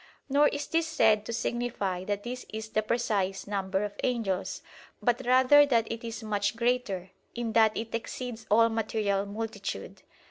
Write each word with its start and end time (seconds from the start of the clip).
Nor 0.27 0.47
is 0.47 0.65
this 0.65 0.87
said 0.87 1.25
to 1.27 1.31
signify 1.31 2.03
that 2.05 2.23
this 2.23 2.43
is 2.49 2.69
the 2.69 2.81
precise 2.81 3.45
number 3.45 3.83
of 3.83 3.93
angels, 4.03 4.63
but 4.99 5.23
rather 5.27 5.63
that 5.63 5.91
it 5.91 6.03
is 6.03 6.23
much 6.23 6.55
greater, 6.55 7.11
in 7.35 7.53
that 7.53 7.77
it 7.77 7.93
exceeds 7.93 8.47
all 8.49 8.69
material 8.69 9.27
multitude. 9.27 10.01